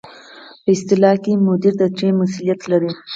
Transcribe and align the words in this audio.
په 0.63 0.69
اصطلاح 0.75 1.15
کې 1.23 1.31
مدیر 1.47 1.73
د 1.81 1.83
ټیم 1.97 2.13
مسؤلیت 2.21 2.61
لري. 2.71 2.91